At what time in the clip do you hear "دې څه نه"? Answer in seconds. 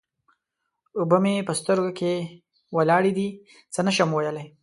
3.17-3.91